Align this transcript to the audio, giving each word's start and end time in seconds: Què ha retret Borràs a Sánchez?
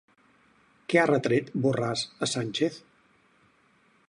Què 0.93 1.01
ha 1.01 1.03
retret 1.11 1.53
Borràs 1.67 2.05
a 2.27 2.31
Sánchez? 2.35 2.83